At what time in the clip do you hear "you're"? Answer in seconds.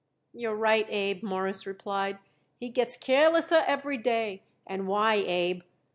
0.33-0.55